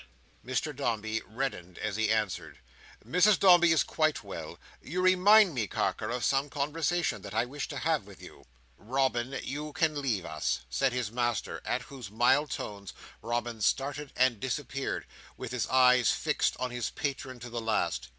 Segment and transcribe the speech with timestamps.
[0.43, 2.57] Mr Dombey reddened as he answered:
[3.07, 4.57] "Mrs Dombey is quite well.
[4.81, 8.47] You remind me, Carker, of some conversation that I wish to have with you."
[8.79, 14.39] "Robin, you can leave us," said his master, at whose mild tones Robin started and
[14.39, 15.05] disappeared,
[15.37, 18.07] with his eyes fixed on his patron to the last.